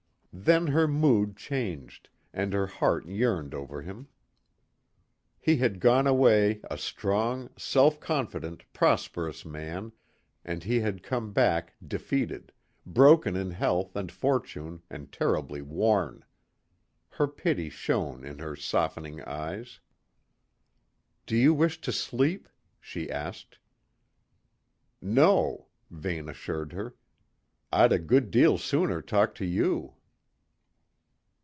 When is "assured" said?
26.29-26.71